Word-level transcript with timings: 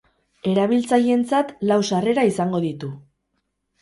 Erabiltzaileentzat 0.51 1.53
lau 1.73 1.79
sarrera 1.91 2.27
izango 2.33 2.63
ditu. 2.67 2.95